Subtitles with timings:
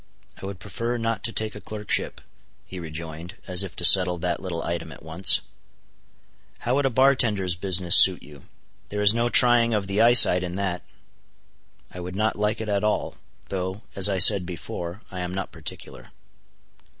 [0.41, 2.21] "I would prefer not to take a clerkship,"
[2.65, 5.41] he rejoined, as if to settle that little item at once.
[6.57, 8.45] "How would a bar tender's business suit you?
[8.89, 10.81] There is no trying of the eyesight in that."
[11.91, 13.17] "I would not like it at all;
[13.49, 16.09] though, as I said before, I am not particular."